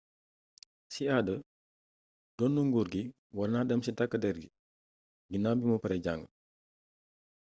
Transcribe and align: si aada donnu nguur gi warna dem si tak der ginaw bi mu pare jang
si 0.93 1.01
aada 1.15 1.35
donnu 2.37 2.61
nguur 2.67 2.87
gi 2.93 3.03
warna 3.37 3.59
dem 3.69 3.81
si 3.85 3.91
tak 3.99 4.11
der 4.23 4.37
ginaw 5.31 5.55
bi 5.59 5.65
mu 5.71 5.77
pare 5.83 5.97
jang 6.05 6.23